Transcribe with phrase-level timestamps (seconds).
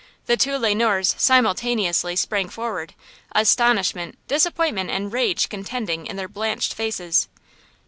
[0.25, 2.95] The two Le Noirs simultaneously sprang forward,
[3.33, 7.27] astonishment, disappointment and rage contending in their blanched faces.